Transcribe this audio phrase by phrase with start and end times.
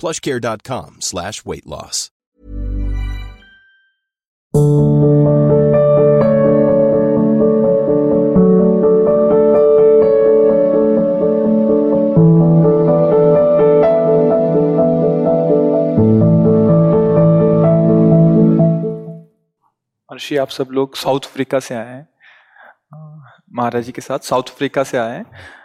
[0.00, 2.10] plushcare.com slash weight loss.
[20.10, 22.08] महर्षि आप सब लोग साउथ अफ्रीका से आए हैं
[23.52, 25.59] महाराज जी के साथ साउथ अफ्रीका से आए हैं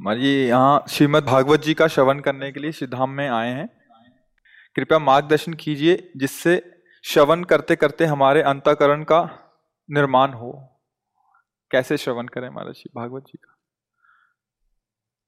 [0.00, 3.68] जी यहाँ श्रीमद भागवत जी का श्रवण करने के लिए श्रीधाम में आए हैं।
[4.76, 9.20] कृपया मार्गदर्शन कीजिए जिससे श्रवण करते करते हमारे अंतकरण का
[9.90, 10.80] निर्माण हो।
[11.70, 13.58] कैसे श्रवण करें महाराज जी, भागवत जी का?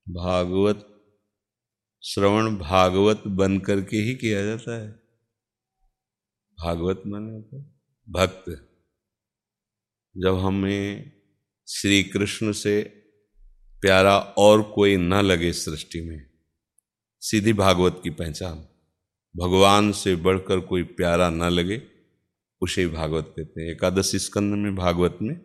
[0.08, 1.02] भागवत,
[2.02, 4.92] श्रवण भागवत बन करके ही किया जाता है।
[6.64, 7.62] भागवत माने है
[8.10, 8.68] भक्त।
[10.16, 11.12] जब हमें
[11.68, 12.99] श्री कृष्ण से
[13.80, 16.26] प्यारा और कोई न लगे सृष्टि में।
[17.20, 18.66] सीधी भागवत की पहचान।
[19.36, 21.82] भगवान से बढ़कर कोई प्यारा न लगे,
[22.60, 25.40] उसे ही भागवत कहते हैं। एकादश स्कंद में भागवत में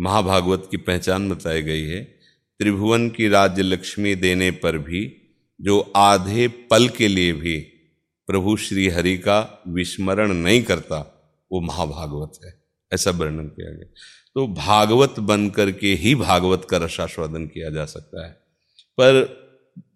[0.00, 2.04] महाभागवत की पहचान बताई गई है।
[2.58, 5.16] त्रिभुवन की राज्य लक्ष्मी देने पर भी,
[5.60, 7.60] जो आधे पल के लिए भी
[8.26, 11.14] प्रभु श्री हरि का विस्मरण नहीं करता,
[11.52, 12.62] वो महाभागवत है।
[12.94, 13.92] ऐसा वर्णन किया गया।
[14.38, 18.30] तो भागवत बन करके ही भागवत का रसास्वादन किया जा सकता है।
[18.98, 19.16] पर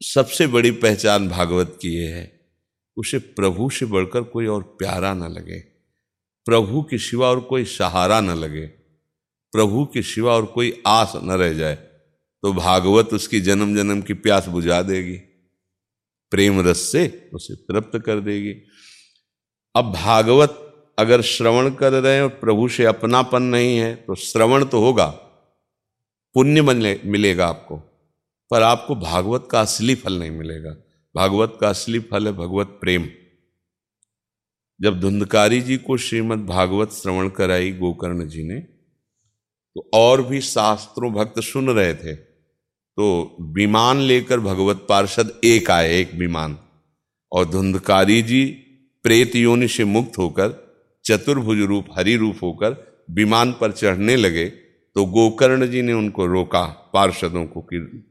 [0.04, 2.40] सबसे बड़ी पहचान भागवत की ये है,
[2.96, 5.58] उसे प्रभु से बढ़कर कोई और प्यारा न लगे।
[6.46, 8.66] प्रभु के सिवा और कोई सहारा न लगे।
[9.52, 14.14] प्रभु के सिवा और कोई आस न रह जाए तो भागवत उसकी जन्म जन्म की
[14.14, 15.16] प्यास बुझा देगी।
[16.32, 18.54] प्रेम रस से उसे तृप्त कर देगी।
[19.74, 20.61] अब भागवत
[20.98, 25.06] अगर श्रवण कर रहे हैं, प्रभु से अपनापन नहीं है तो श्रवण तो होगा।
[26.34, 27.76] पुण्य मिले मिलेगा आपको।
[28.50, 30.70] पर आपको भागवत का असली फल नहीं मिलेगा।
[31.16, 33.08] भागवत का असली फल है भगवत प्रेम।
[34.80, 38.60] जब धुंधकारी जी को श्रीमद् भागवत श्रवण कराई गोकर्ण जी ने
[39.74, 42.14] तो और भी शास्त्रों भक्त सुन रहे थे।
[42.96, 46.58] तो विमान लेकर भगवत पार्षद एक आए, एक विमान।
[47.32, 48.46] और धुंधकारी जी
[49.02, 50.61] प्रेत योनि से मुक्त होकर
[51.04, 54.46] चतुर्भुज रूप, हरि रूप होकर विमान पर चढ़ने लगे
[54.94, 56.64] तो गोकर्ण जी ने उनको रोका
[56.94, 58.08] पार्षदों को कि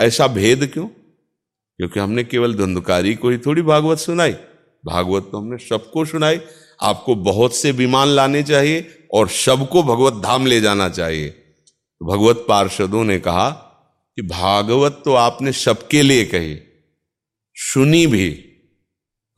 [0.00, 0.86] ऐसा भेद क्यों?
[0.86, 4.32] क्योंकि हमने केवल धुंधकारी को ही थोड़ी भागवत सुनाई।
[4.86, 6.40] भागवत तो हमने सबको सुनाई।
[6.82, 12.44] आपको बहुत से विमान लाने चाहिए और सबको भगवत धाम ले जाना चाहिए। तो भगवत
[12.48, 13.50] पार्षदों ने कहा
[14.16, 16.58] कि भागवत तो आपने सबके लिए कही।
[17.54, 18.30] सुनी भी,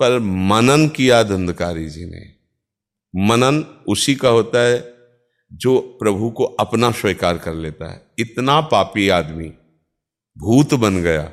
[0.00, 2.33] पर मनन किया धंधकारी जी ने।
[3.16, 4.94] मनन उसी का होता है
[5.52, 9.52] जो प्रभु को अपना स्वीकार कर लेता है। इतना पापी आदमी
[10.38, 11.30] भूत बन गया।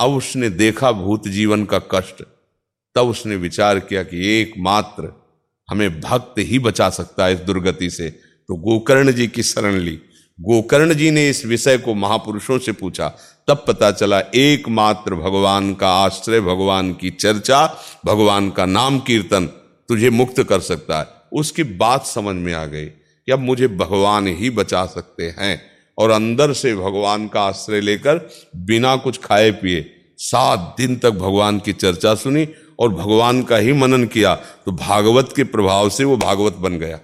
[0.00, 2.22] अब उसने देखा भूत जीवन का कष्ट।
[2.94, 5.30] तब उसने विचार किया कि एकमात्र
[5.70, 8.10] हमें भक्त ही बचा सकता है इस दुर्गति से।
[8.48, 9.96] तो गोकर्ण जी की शरण ली।
[10.40, 13.08] गोकर्ण जी ने इस विषय को महापुरुषों से पूछा।
[13.48, 19.59] तब पता चला, एकमात्र भगवान का आश्रय, भगवान की चर्चा, भगवान का नाम कीर्तन
[19.90, 24.26] तुझे मुक्त कर सकता है। उसकी बात समझ में आ गई कि अब मुझे भगवान
[24.26, 25.62] ही बचा सकते हैं
[25.98, 31.58] और अंदर से भगवान का आश्रय लेकर बिना कुछ खाए पिए सात दिन तक भगवान
[31.58, 32.48] की चर्चा सुनी
[32.78, 37.00] और भगवान का ही मनन किया तो भागवत के प्रभाव से वो भागवत बन गया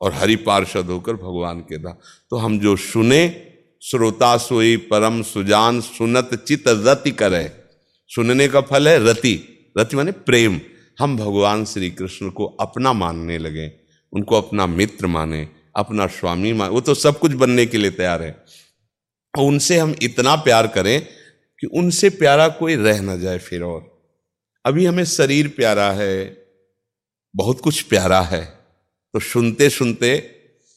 [0.00, 3.46] और हरि पार्षद होकर भगवान के था तो हम जो सुने,
[3.82, 7.52] श्रोता सोई, परम सुजान, सुनत चित रति करे।
[8.08, 9.34] सुनने का फल है रति।
[9.78, 10.60] रति माने प्रेम।
[11.00, 13.72] हम भगवान श्री कृष्ण को अपना मानने लगे,
[14.12, 18.22] उनको अपना मित्र माने, अपना स्वामी माने, वो तो सब कुछ बनने के लिए तैयार
[18.22, 18.44] है।
[19.38, 21.06] और उनसे हम इतना प्यार करें
[21.60, 24.00] कि उनसे प्यारा कोई रह ना जाए फिर और।
[24.64, 26.36] अभी हमें शरीर प्यारा है,
[27.36, 28.44] बहुत कुछ प्यारा है
[29.14, 30.34] तो सुनते सुनते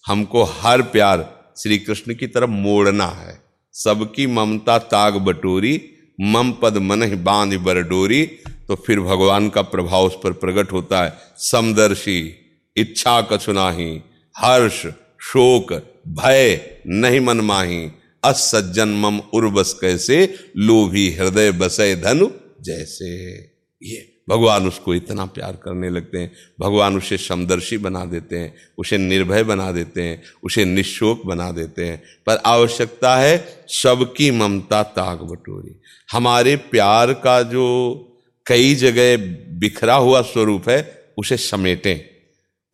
[0.07, 3.41] हमको हर प्यार श्री कृष्ण की तरफ़ मोड़ना है।
[3.73, 5.89] सबकी ममता ताग बटोरी,
[6.21, 11.13] मम पद मन बाँध बरडोरी तो फिर भगवान का प्रभाव उस पर प्रकट होता है।
[11.37, 12.35] समदर्शी,
[12.77, 14.01] इच्छा कछुनाही
[14.37, 14.85] हर्ष,
[15.21, 15.73] शोक,
[16.07, 17.91] भय नहीं मन माही।
[18.23, 22.27] असज्जन मम उर्वस कैसे, लोभी हृदय बसे धनु
[22.61, 23.39] जैसे।
[23.83, 28.97] ये भगवान उसको इतना प्यार करने लगते हैं। भगवान उसे समदर्शी बना देते हैं, उसे
[28.97, 35.19] निर्भय बना देते हैं, उसे निशोक बना देते हैं। पर आवश्यकता है सबकी ममता ताग
[35.19, 35.81] बटोरी।
[36.11, 38.09] हमारे प्यार का जो
[38.45, 39.17] कई जगह
[39.59, 42.09] बिखरा हुआ स्वरूप है, उसे समेटें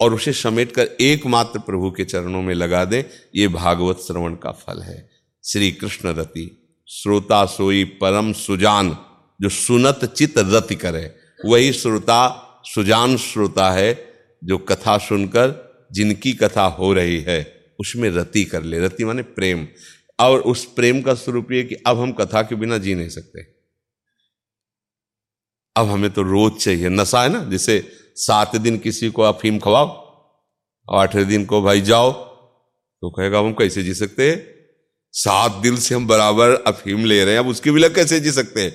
[0.02, 3.04] और उसे समेट कर एकमात्र प्रभु के चरणों में लगा दें।
[3.36, 5.10] ये भागवत श्रवण का फल है।
[5.46, 8.98] श्री कृष्ण रति, श्रोता सोई परम सुजान,
[9.42, 14.14] जो सुनत चित रति करे। वही श्रोता, सुजान श्रोता है,
[14.44, 19.68] जो कथा सुनकर जिनकी कथा हो रही है, उसमें रति कर ले। रति माने प्रेम।
[20.20, 23.59] और उस प्रेम का स्वरूप ये कि अब हम कथा के बिना जी नहीं सकते।
[25.80, 27.44] अब हमें तो रोज चाहिए। नशा है ना?
[27.44, 27.84] जैसे
[28.18, 29.88] सात दिन किसी को अफीम खवाओ
[30.88, 34.38] आठवें दिन को भाई जाओ तो कहेगा, हम कैसे जी सकते हैं?
[35.14, 38.62] सात दिन से हम बराबर अफीम ले रहे हैं, अब उसके बिना कैसे जी सकते
[38.62, 38.74] हैं?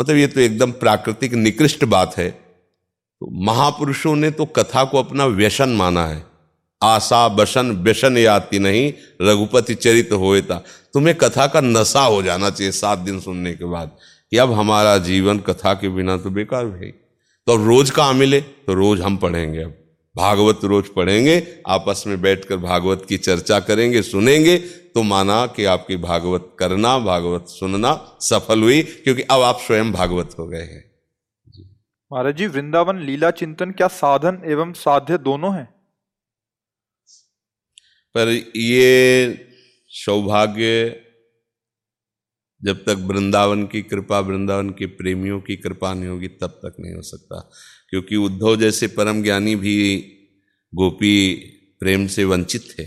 [0.00, 5.26] मतलब ये तो एकदम प्राकृतिक निकृष्ट बात है। तो महापुरुषों ने तो कथा को अपना
[5.26, 6.24] व्यसन माना है।
[6.82, 10.62] आशा, बसन, व्यसन याति नहीं, रघुपति चरित होता
[10.94, 13.96] तुम्हें कथा का नशा हो जाना चाहिए सात दिन सुनने के बाद।
[14.32, 16.90] कि अब हमारा जीवन कथा के बिना तो बेकार भाई
[17.46, 18.40] तो अब रोज का मिले?
[18.40, 19.74] तो रोज हम पढ़ेंगे अब।
[20.16, 24.56] भागवत रोज पढ़ेंगे आपस में बैठकर भागवत की चर्चा करेंगे सुनेंगे
[24.94, 30.34] तो माना कि आपकी भागवत करना भागवत सुनना सफल हुई क्योंकि अब आप स्वयं भागवत
[30.38, 30.84] हो गए हैं।
[32.12, 35.64] महाराज जी वृंदावन लीला चिंतन क्या साधन एवं साध्य दोनों है?
[38.14, 39.46] पर ये
[39.88, 40.88] सौभाग्य
[42.64, 46.94] जब तक वृंदावन की कृपा, वृंदावन के प्रेमियों की कृपा नहीं होगी, तब तक नहीं
[46.94, 47.50] हो सकता।
[47.90, 49.98] क्योंकि उद्धव जैसे परम ज्ञानी भी
[50.74, 51.34] गोपी
[51.80, 52.84] प्रेम से वंचित थे।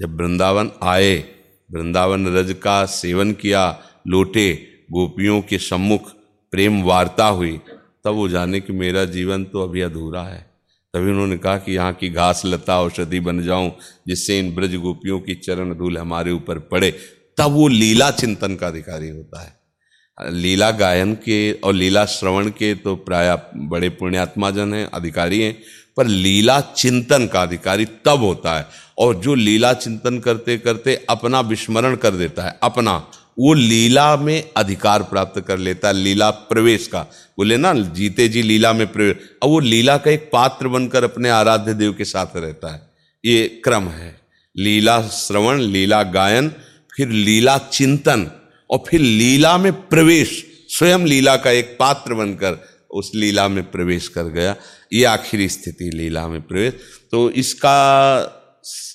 [0.00, 1.24] जब वृंदावन आए,
[1.72, 6.12] वृंदावन रज का सेवन किया, लोटे, गोपियों के सम्मुख
[6.50, 7.60] प्रेम वार्ता हुई,
[8.04, 10.54] तब वो जाने कि मेरा जीवन तो अभी अधूरा है।
[10.94, 13.72] तभी उन्होंने कहा कि यहाँ की घास, लता, औषधि बन जाऊँ,
[14.08, 16.98] जिससे इन ब्रज गोपियों की चरण धूल हमारे ऊपर पड़े।
[17.38, 22.74] तब वो लीला चिंतन का अधिकारी होता है। लीला गायन के और लीला श्रवण के
[22.74, 25.56] तो प्राय बड़े पुण्यात्मा जन हैं, अधिकारी हैं,
[25.96, 28.66] पर लीला चिंतन का अधिकारी तब होता है
[28.98, 32.96] और जो लीला चिंतन करते करते अपना विस्मरण कर देता है, अपना,
[33.38, 37.00] वो लीला में अधिकार प्राप्त कर लेता है, लीला प्रवेश का।
[37.38, 41.30] बोले ना, जीते जी लीला में प्रवेश अब वो लीला का एक पात्र बनकर अपने
[41.30, 42.82] आराध्य देव के साथ रहता है।
[43.24, 44.20] ये क्रम है।
[44.56, 46.52] लीला श्रवण, लीला गायन
[46.96, 48.30] फिर लीला चिंतन
[48.70, 54.08] और फिर लीला में प्रवेश। स्वयं लीला का एक पात्र बनकर उस लीला में प्रवेश
[54.08, 54.56] कर गया।
[54.92, 56.74] ये आखिरी स्थिति लीला में प्रवेश।
[57.10, 57.76] तो इसका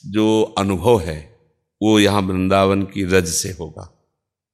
[0.05, 1.39] जो अनुभव है,
[1.81, 3.95] वो यहाँ वृंदावन की रज से होगा।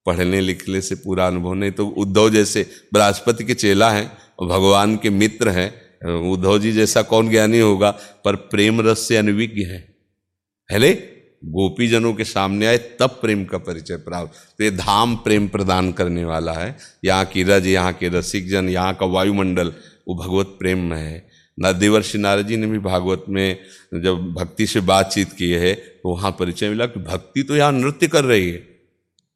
[0.06, 4.96] पढ़ने लिखने से पूरा अनुभव नहीं तो उद्धव जैसे बृहस्पति के चेला हैं और भगवान
[4.98, 5.86] के मित्र हैं,
[6.32, 7.92] उद्धव जी जैसा कौन ज्ञानी होगा?
[8.26, 9.80] पर प्रेम रस से अनविज्ञ है।
[10.70, 10.94] पहले
[11.46, 15.92] गोपी जनों के सामने आए, तब प्रेम का परिचय प्राप्त। तो ये धाम प्रेम प्रदान
[15.92, 16.76] करने वाला है।
[17.06, 19.74] यहाँ की रज, यहाँ के रसिक जन, यहाँ का वायुमंडल,
[20.08, 21.26] वो भगवत प्रेम में है।
[21.58, 23.58] न देवर्षि नारद जी ने भी भागवत में
[23.96, 28.08] जब भक्ति से बातचीत की है तो वहाँ परिचय मिला कि भक्ति तो यहाँ नृत्य
[28.08, 28.64] कर रही है।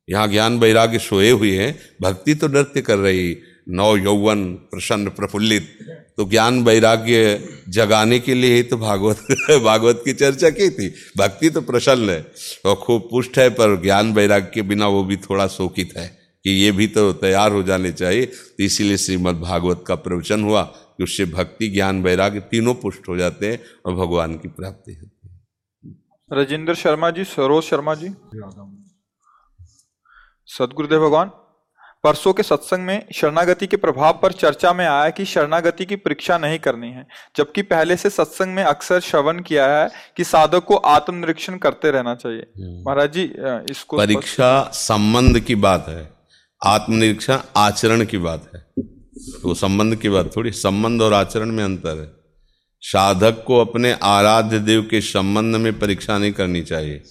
[0.08, 3.38] यहाँ ज्ञान वैराग्य सोए हुए हैं, भक्ति तो नृत्य कर रही
[3.70, 5.80] नव यौवन प्रसन्न प्रफुल्लित।
[6.18, 9.18] तो ज्ञान वैराग्य जगाने के लिए ही तो भागवत
[9.64, 12.32] भागवत की चर्चा की थी। भक्ति तो प्रसन्न है
[12.66, 16.50] और खूब पुष्ट है, पर ज्ञान वैराग्य के बिना वो भी थोड़ा शोकित है कि
[16.50, 21.04] ये भी तो तैयार हो जाने चाहिए। तो इसीलिए श्रीमद् भागवत का प्रवचन हुआ कि
[21.04, 25.40] उससे भक्ति, ज्ञान, वैराग्य तीनों पुष्ट हो जाते हैं और भगवान की प्राप्ति होती है।
[26.34, 28.08] राजेंद्र शर्मा जी, सरोज शर्मा जी।
[30.46, 31.32] सदगुरुदेव भगवान।
[32.04, 36.38] परसों के सत्संग में शरणागति के प्रभाव पर चर्चा में आया कि शरणागति की परीक्षा
[36.38, 37.06] नहीं करनी है
[37.38, 42.14] जबकि पहले से सत्संग में अक्सर श्रवण किया है कि साधक को आत्मनिरीक्षण करते रहना
[42.16, 43.24] चाहिए। हम्म। महाराज जी
[43.72, 46.10] इसको परीक्षा संबंध की बात है
[46.62, 48.62] आत्मनिरीक्षण आचरण की बात है।
[49.42, 52.12] तो संबंध की बात थोड़ी संबंध और आचरण में अंतर है।
[52.82, 57.02] साधक को अपने आराध्य देव के संबंध में परीक्षा नहीं करनी चाहिए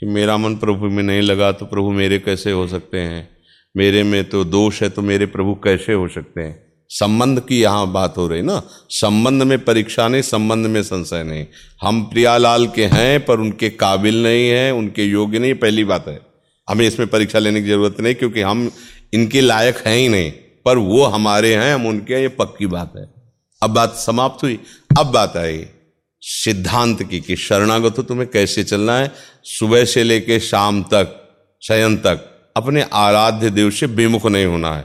[0.00, 3.41] कि मेरा मन प्रभु में नहीं लगा तो प्रभु मेरे कैसे हो सकते हैं?
[3.76, 6.72] मेरे में तो दोष है तो मेरे प्रभु कैसे हो सकते हैं?
[6.88, 8.62] संबंध की यहाँ बात हो रही ना?
[8.90, 11.46] संबंध में परीक्षा नहीं, संबंध में संशय नहीं।
[11.82, 16.20] हम प्रियालाल के हैं, पर उनके काबिल नहीं हैं, उनके योग्य नहीं, पहली बात है।
[16.70, 18.70] हमें इसमें परीक्षा लेने की ज़रूरत नहीं, क्योंकि हम
[19.14, 20.32] इनके लायक हैं ही नहीं।
[20.64, 23.06] पर वो हमारे हैं, हम उनके हैं, ये पक्की बात है।
[23.62, 24.58] अब बात समाप्त हुई।
[24.98, 25.66] अब बात आई
[26.20, 29.12] सिद्धांत की, कि शरणागत हो तुम्हें कैसे चलना है?
[29.44, 34.84] सुबह से लेके शाम तक शयन तक। अपने आराध्य देव से विमुख नहीं होना है।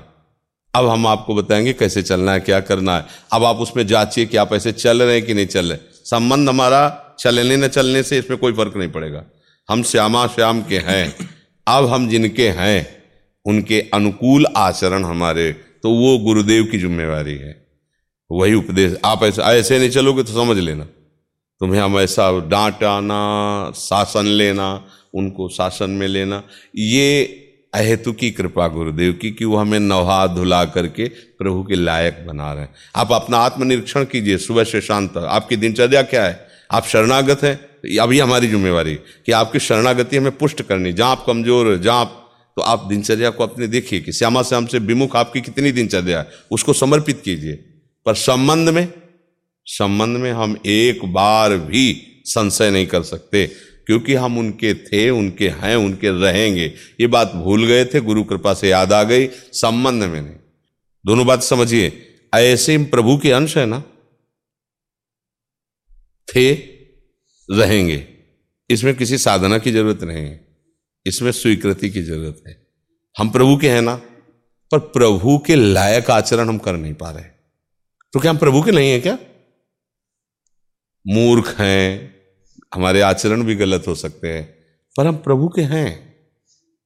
[0.75, 4.37] अब हम आपको बताएँगे कैसे चलना है, क्या करना है। अब आप उसमें जांचिए कि
[4.37, 8.19] आप ऐसे चल रहे हैं कि नहीं चल रहे। संबंध हमारा चलने न चलने से
[8.19, 9.23] इसमें कोई फ़र्क नहीं पड़ेगा।
[9.69, 11.15] हम श्यामा श्याम के हैं,
[11.67, 13.03] अब हम जिनके हैं,
[13.45, 15.51] उनके अनुकूल आचरण हमारे
[15.83, 17.67] तो वो गुरुदेव की जिम्मेवारी है।
[18.31, 20.83] वही उपदेश, आप ऐसे ऐसे नहीं चलोगे तो समझ लेना।
[21.59, 26.43] तुम्हें हम ऐसा डांटाना, शासन लेना, उनको शासन में लेना,
[26.75, 27.43] ये
[27.77, 32.53] अहेतु की कृपा गुरुदेव की कि वो हमें नहा धुला करके प्रभु के लायक बना
[32.53, 36.47] रहे। हैं आप अपना आत्मनिरीक्षण कीजिए, सुबह से शांत तक। आपकी दिनचर्या क्या है?
[36.71, 37.55] आप शरणागत हैं?
[37.55, 42.01] तो अभी हमारी जिम्मेवारी कि आपकी शरणागति हमें पुष्ट करनी। जहाँ आप कमज़ोर हो, जहाँ
[42.01, 42.23] आप
[42.57, 46.27] तो आप दिनचर्या को अपने देखिए कि श्यामा श्याम से विमुख आपकी कितनी दिनचर्या है,
[46.51, 47.53] उसको समर्पित कीजिए।
[48.05, 48.87] पर संबंध में
[49.65, 53.51] संबंध में हम एक बार भी संशय नहीं कर सकते।
[53.87, 58.53] क्योंकि हम उनके थे, उनके हैं, उनके रहेंगे। ये बात भूल गए थे, गुरु कृपा
[58.53, 60.35] से याद आ गई, संबंध में नहीं।
[61.05, 63.83] दोनों बात समझिए, ऐसे प्रभु के अंश है ना?
[66.35, 66.53] थे,
[67.51, 68.07] रहेंगे।
[68.69, 70.47] इसमें किसी साधना की ज़रूरत नहीं है।
[71.05, 72.67] इसमें स्वीकृति की ज़रूरत है।
[73.17, 73.95] हम प्रभु के हैं ना?
[74.71, 77.23] पर प्रभु के लायक आचरण हम कर नहीं पा रहे।
[78.13, 79.19] तो क्या हम प्रभु के नहीं है क्या?
[81.07, 82.16] मूर्ख हैं
[82.71, 84.43] हमारे आचरण भी गलत हो सकते हैं,
[84.95, 85.89] पर हम प्रभु के हैं।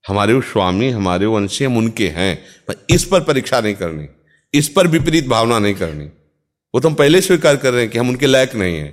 [0.06, 2.36] हमारे वो स्वामी, हमारे वो अंशी हम उनके हैं।
[2.68, 4.08] पर इस पर परीक्षा नहीं करनी,
[4.54, 6.06] इस पर विपरीत भावना नहीं करनी।
[6.74, 8.92] वो तो हम पहले स्वीकार कर रहे हैं कि हम उनके लायक नहीं हैं।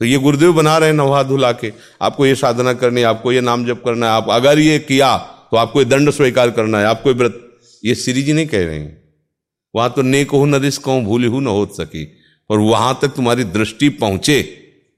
[0.00, 3.32] तो ये गुरुदेव बना रहे हैं नवा धुला के। आपको ये साधना करनी है आपको
[3.32, 5.16] ये नाम जप करना है, आप अगर ये किया
[5.52, 7.46] तो आपको ये दंड स्वीकार करना है, आपको व्रत।
[7.82, 9.02] ये श्री जी नहीं कह रहे हैं।
[9.74, 12.06] वहाँ तो नेक हो न रिस कहूँ भूली हूँ न हो सकी।
[12.50, 14.42] और वहाँ तक तुम्हारी दृष्टि पहुँचे।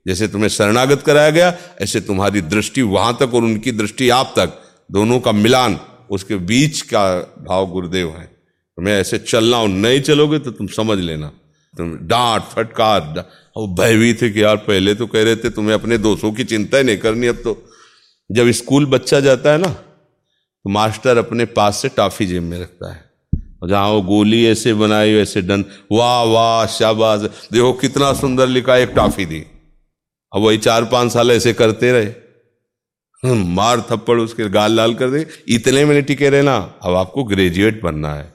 [0.07, 4.59] जैसे तुम्हें शरणागत कराया गया, ऐसे तुम्हारी दृष्टि वहाँ तक और उनकी दृष्टि आप तक,
[4.91, 5.79] दोनों का मिलान,
[6.11, 7.05] उसके बीच का
[7.49, 11.31] भाव गुरुदेव है। तुम्हें ऐसे चलना और नहीं चलोगे तो तुम समझ लेना।
[11.75, 13.25] तुम डांट, फटकार
[13.57, 16.79] और भयभीत है कि यार पहले तो कह रहे थे तुम्हें अपने दोस्तों की चिंता
[16.79, 17.63] ही नहीं करनी, अब तो
[18.31, 22.93] जब स्कूल बच्चा जाता है ना तो मास्टर अपने पास से टाफी जेब में रखता
[22.93, 23.01] है।
[23.69, 27.21] जहाँ वो गोली ऐसे बनाई वैसे डन वाह वाह, शाबाश।
[27.53, 29.43] देखो कितना सुंदर लिखा एक टाफी दी।
[30.35, 32.23] अब वही चार पाँच साल ऐसे करते रहे।
[33.35, 37.83] मार थप्पड़ उसके गाल लाल कर दे। इतने में नहीं टिके रहना। अब आपको ग्रेजुएट
[37.83, 38.33] बनना है।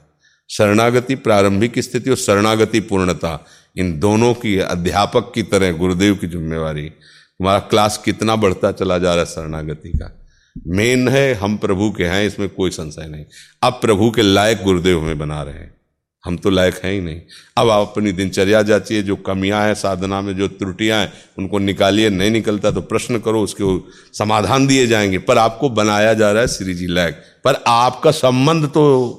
[0.50, 3.46] शरणागति प्रारंभिक स्थिति और शरणागति पूर्णता,
[3.78, 9.10] इन दोनों की अध्यापक की तरह, गुरुदेव की जिम्मेवारी। तुम्हारा क्लास कितना बढ़ता चला जा
[9.10, 10.26] रहा है शरणागति का।
[10.66, 13.24] मेन है, हम प्रभु के हैं, इसमें कोई संशय नहीं।
[13.62, 15.77] अब प्रभु के लायक गुरुदेव हमें बना रहे हैं।
[16.24, 17.22] हम तो लायक हैं ही नहीं।
[17.56, 22.10] अब आप अपनी दिनचर्या जाचिए, जो कमियाँ हैं, साधना में जो त्रुटियाँ हैं, उनको निकालिए,
[22.10, 26.48] नहीं निकलता तो प्रश्न करो, उसके समाधान दिए जाएँगे। पर आपको बनाया जा रहा है
[26.48, 29.14] श्री जी लायक। पर आपका संबंध तो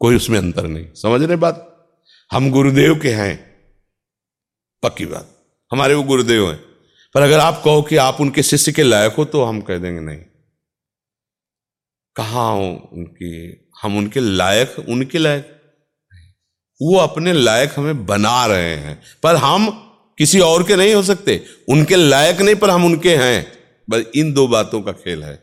[0.00, 1.86] कोई उसमें अंतर नहीं। समझ रहे बात?
[2.32, 3.56] हम गुरुदेव के हैं।
[4.82, 5.30] पक्की बात।
[5.72, 6.60] हमारे वो गुरुदेव हैं।
[7.14, 10.00] पर अगर आप कहो कि आप उनके शिष्य के लायक हो तो हम कह देंगे
[10.00, 10.18] नहीं।
[12.16, 12.52] कहा
[12.92, 13.66] उनकी?
[13.82, 15.53] हम उनके लायक उनके लायक।
[16.82, 19.68] वो अपने लायक हमें बना रहे हैं। पर हम
[20.18, 23.52] किसी और के नहीं हो सकते। उनके लायक नहीं, पर हम उनके हैं।
[23.90, 25.42] बस इन दो बातों का खेल है।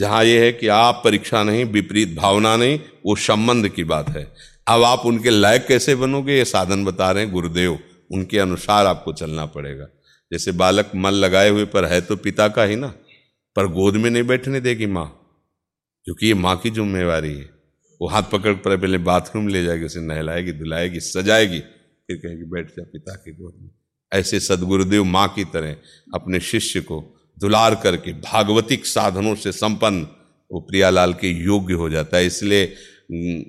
[0.00, 4.34] जहाँ यह है कि आप परीक्षा नहीं, विपरीत भावना नहीं, वो संबंध की बात है।
[4.68, 7.78] अब आप उनके लायक कैसे बनोगे, ये साधन बता रहे हैं गुरुदेव।
[8.12, 9.86] उनके अनुसार आपको चलना पड़ेगा।
[10.32, 12.86] जैसे बालक मन लगाए हुए पर है तो पिता का ही ना।
[13.56, 15.06] पर गोद में नहीं बैठने देगी माँ,
[16.04, 17.55] क्योंकि ये माँ की जिम्मेवारी है।
[18.00, 21.58] वो हाथ पकड़ पर पहले बाथरूम ले जाएगी, उसे नहलाएगी, धुलाएगी, सजाएगी,
[22.06, 23.70] फिर कहेगी, बैठ जा पिता की गोद में।
[24.12, 25.76] ऐसे सदगुरुदेव माँ की तरह
[26.14, 30.06] अपने शिष्य को दुलार करके भागवतिक साधनों से संपन्न
[30.52, 32.74] वो प्रियालाल के योग्य हो जाता है। इसलिए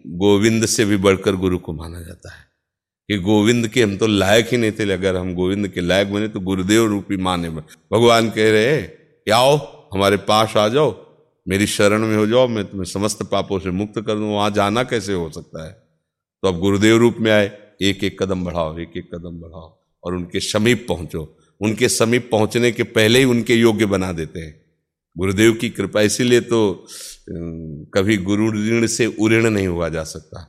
[0.08, 2.48] गोविंद से भी बढ़कर गुरु को माना जाता है।
[3.08, 6.27] कि गोविंद के हम तो लायक ही नहीं थे, अगर हम गोविंद के लायक बने
[6.27, 9.58] तो गुरुदेव रूपी माने भगवान कह रहे आओ,
[9.94, 11.07] हमारे पास आ जाओ
[11.48, 14.84] मेरी शरण में हो जाओ, मैं तुम्हें समस्त पापों से मुक्त कर दूँ। वहाँ जाना
[14.84, 15.72] कैसे हो सकता है?
[16.44, 17.51] तो अब गुरुदेव रूप में आए
[17.82, 22.72] एक एक कदम बढ़ाओ एक एक कदम बढ़ाओ और उनके समीप पहुँचो। उनके समीप पहुँचने
[22.72, 24.54] के पहले ही उनके योग्य बना देते हैं।
[25.16, 26.86] गुरुदेव की कृपा, इसीलिए तो
[27.94, 30.42] कभी गुरु ऋण से उऋण नहीं हुआ जा सकता,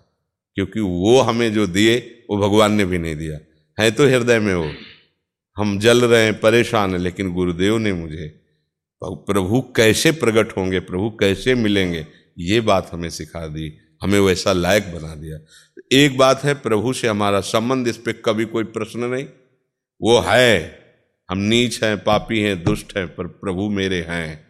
[0.57, 1.97] क्योंकि वो हमें जो दिए,
[2.31, 3.39] वो भगवान ने भी नहीं दिया।
[3.79, 4.71] है तो हृदय में वो
[5.57, 8.38] हम जल रहे हैं, परेशान हैं, लेकिन गुरुदेव ने मुझे
[9.05, 12.07] प्रभु कैसे प्रकट होंगे, प्रभु कैसे मिलेंगे?
[12.39, 15.39] ये बात हमें सिखा दी, हमें वैसा लायक बना दिया।
[15.93, 19.25] एक बात है, प्रभु से हमारा संबंध, इस पर कभी कोई प्रश्न नहीं।
[20.03, 20.79] वो है,
[21.31, 24.47] हम नीच हैं, पापी हैं, दुष्ट हैं, पर प्रभु मेरे हैं,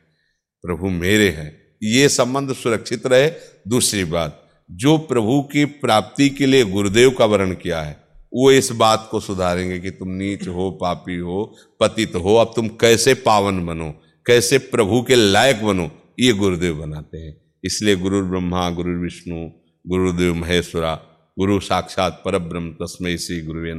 [0.62, 3.30] प्रभु मेरे हैं। ये संबंध सुरक्षित रहे।
[3.68, 8.00] दूसरी बात, जो प्रभु की प्राप्ति के लिए गुरुदेव का वर्ण किया है,
[8.34, 12.68] वो इस बात को सुधारेंगे कि तुम नीच हो, पापी हो, पतित हो, अब तुम
[12.68, 14.02] कैसे पावन बनो?
[14.28, 19.48] कैसे प्रभु के लायक बनो, ये गुरुदेव बनाते हैं। इसलिए गुरु ब्रह्मा, गुरु विष्णु
[19.86, 20.94] गुरुदेव महेश्वरा,
[21.38, 23.72] गुरु साक्षात पर ब्रह्म तस्मय श्री गुरुवे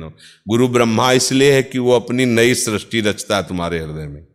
[0.48, 4.28] गुरु ब्रह्मा इसलिए है कि वो अपनी नई सृष्टि रचता है तुम्हारे हृदय में।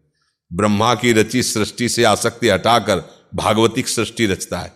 [0.53, 4.73] ब्रह्मा की रची सृष्टि से आसक्ति हटाकर भागवतिक सृष्टि रचता है।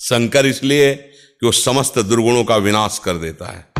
[0.00, 0.94] शंकर इसलिए
[1.40, 3.72] कि वो समस्त दुर्गुणों का विनाश कर देता है।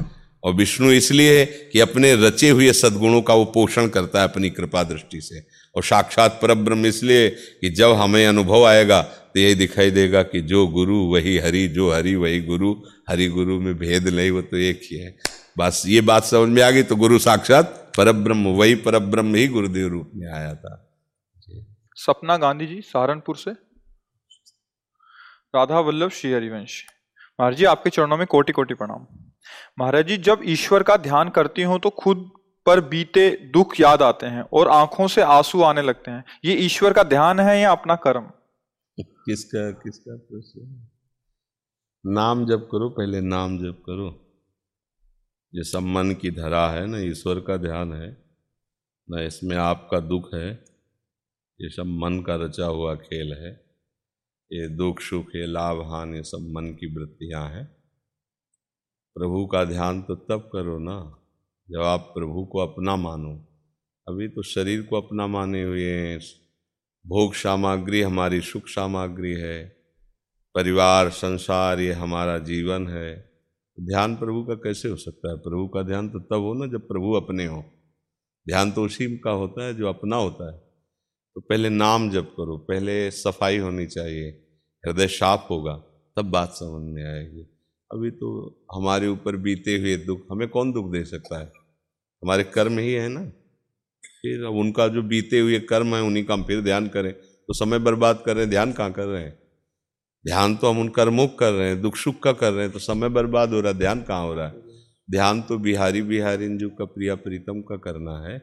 [0.45, 4.83] और विष्णु इसलिए कि अपने रचे हुए सद्गुणों का वो पोषण करता है अपनी कृपा
[4.83, 10.22] दृष्टि से। और साक्षात परब्रह्म इसलिए कि जब हमें अनुभव आएगा तो यही दिखाई देगा
[10.22, 12.74] कि जो गुरु वही हरि, जो हरि वही गुरु।
[13.08, 15.16] हरि गुरु में भेद नहीं, वो तो एक ही है।
[15.58, 19.88] बस ये बात समझ में आ गई तो गुरु साक्षात परब्रह्म, वही परब्रह्म ही गुरुदेव
[19.88, 20.78] रूप में आया था।
[21.96, 23.50] सपना गांधी जी, सहारनपुर से।
[25.54, 26.84] राधा वल्लभ, श्री हरिवंश।
[27.40, 29.06] महाराज जी, आपके चरणों में कोटि कोटि प्रणाम।
[29.78, 32.30] महाराज जी, जब ईश्वर का ध्यान करती हूँ तो खुद
[32.66, 36.92] पर बीते दुख याद आते हैं और आँखों से आँसू आने लगते हैं। ये ईश्वर
[36.92, 38.31] का ध्यान है या अपना कर्म?
[39.01, 40.88] किसका किसका प्रश्न
[42.07, 44.33] नाम जब करो, पहले नाम जब करो।
[45.55, 48.25] ये सब मन की धरा है ना, ईश्वर का ध्यान है।
[49.11, 50.64] ना इसमें आपका दुख है।
[51.61, 53.64] ये सब मन का रचा हुआ खेल है।
[54.53, 57.66] ये दुख, सुख, ये लाभ, हान सब मन की वृत्तियाँ हैं।
[59.14, 61.21] प्रभु का ध्यान तो तब करो ना।
[61.72, 63.48] जब आप प्रभु को अपना मानो,
[64.08, 66.20] अभी तो शरीर को अपना माने हुए हैं।
[67.06, 69.76] भोग सामग्री हमारी सुख सामग्री है।
[70.54, 73.32] परिवार, संसार, ये हमारा जीवन है।
[73.80, 75.37] ध्यान प्रभु का कैसे हो सकता है?
[75.37, 77.64] प्रभु का ध्यान तो तब हो ना जब प्रभु अपने हो।
[78.48, 80.58] ध्यान तो उसी का होता है जो अपना होता है।
[81.35, 84.30] तो पहले नाम जप करो, पहले सफ़ाई होनी चाहिए।
[84.87, 85.76] हृदय साफ़ होगा,
[86.16, 87.42] तब बात समझ में आएगी।
[87.92, 91.62] अभी तो हमारे ऊपर बीते हुए दुख, हमें कौन दुख दे सकता है?
[92.22, 93.24] हमारे कर्म ही है ना।
[94.22, 97.52] फिर अब उनका जो बीते हुए कर्म है, उन्हीं का हम फिर ध्यान करें। तो
[97.52, 99.38] समय बर्बाद कर रहे हैं, ध्यान कहाँ कर रहे हैं?
[100.26, 102.78] ध्यान तो हम उन कर्मों कर रहे हैं दुख सुख का कर रहे हैं तो
[102.78, 104.54] समय बर्बाद हो रहा है, ध्यान कहाँ हो रहा है?
[105.11, 108.38] ध्यान तो बिहारी बिहारी जो का प्रिया प्रीतम का करना है,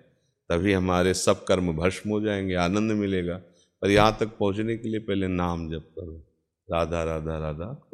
[0.50, 3.38] तभी हमारे सब कर्म भस्म हो जाएँगे, आनंद मिलेगा।
[3.82, 6.26] पर यहाँ तक पहुँचने के लिए पहले नाम जप करो।
[6.70, 7.90] राधा राधा राधा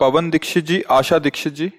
[0.00, 1.70] पवन दीक्षित जी, आशा दीक्षित जी।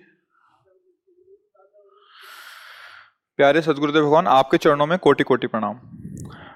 [3.39, 5.75] प्यारे सदगुरुदेव भगवान आपके चरणों में कोटि कोटि प्रणाम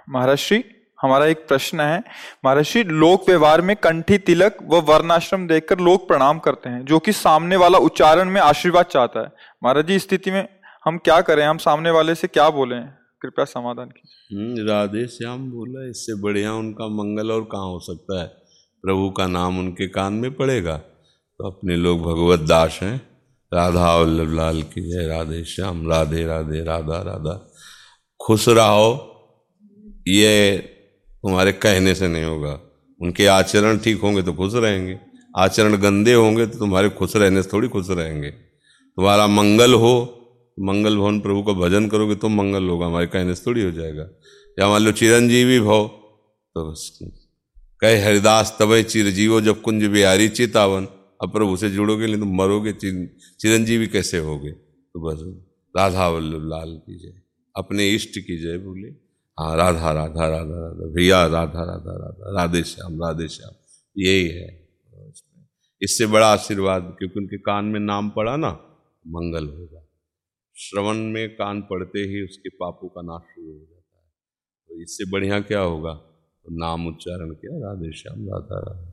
[0.10, 0.64] महाराष्ट्री
[1.02, 2.04] हमारा एक प्रश्न है।
[2.46, 7.12] महाराष्ट्री लोक व्यवहार में कंठी तिलक व वर्णाश्रम देखकर लोग प्रणाम करते हैं जो कि
[7.12, 9.32] सामने वाला उच्चारण में आशीर्वाद चाहता है।
[9.64, 10.50] महाराज जी स्थिति में
[10.86, 11.46] हम क्या करें?
[11.46, 12.80] हम सामने वाले से क्या बोले?
[13.22, 18.22] कृपया समाधान कीजिए। हम्म, राधे श्याम बोला इससे बढ़िया उनका मंगल और कहाँ हो सकता
[18.22, 18.28] है?
[18.82, 20.78] प्रभु का नाम उनके कान में पड़ेगा।
[21.38, 23.13] तो अपने लोग भगवत दास हैं।
[23.54, 27.54] राधा वल्लभ लाल की जय, राधे श्याम, राधे राधे, राधा राधा।
[28.26, 29.10] खुश रहो।
[30.08, 30.58] ये
[31.24, 32.60] तुम्हारे कहने से नहीं होगा।
[33.02, 35.00] उनके आचरण ठीक होंगे तो खुश रहेंगे।
[35.38, 39.94] आचरण गंदे होंगे तो तुम्हारे खुश रहने से थोड़ी खुश रहेंगे। तुम्हारा मंगल हो,
[40.60, 44.08] मंगल भवन प्रभु का भजन करोगे तो मंगल होगा। हमारे कहने से थोड़ी हो जाएगा।
[44.60, 45.88] या मान लो चिरंजीवी भव
[46.58, 46.74] तो
[47.82, 50.88] कहे हरिदास, तब चिरजीवो जब कुंज बिहारी चितावन।
[51.24, 54.52] अब प्रभु से जुड़ोगे नहीं तो मरोगे चिरंजीवी कैसे होगे?
[54.52, 55.46] तो बस,
[55.78, 57.22] राधा वल्लभ लाल की जय।
[57.56, 58.88] अपने इष्ट की जय बोले।
[59.40, 63.52] हाँ राधा राधा राधा राधा, भैया, राधा राधा राधा, राधे श्याम राधे श्याम।
[63.98, 64.70] यही है।
[65.82, 68.50] इससे बड़ा आशीर्वाद, क्योंकि उनके कान में नाम पड़ा ना,
[69.08, 69.86] मंगल होगा।
[70.58, 74.06] श्रवण में कान पड़ते ही उसके पापों का नाश शुरू हो जाता है।
[74.68, 76.02] तो इससे बढ़िया क्या होगा?
[76.52, 78.93] नाम उच्चारण किया, राधे श्याम, राधा राधा।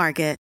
[0.01, 0.40] Market.